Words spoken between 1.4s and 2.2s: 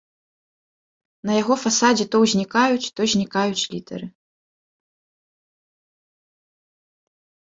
яго фасадзе